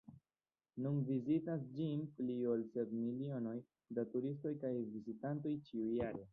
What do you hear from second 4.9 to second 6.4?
vizitantoj ĉiujare.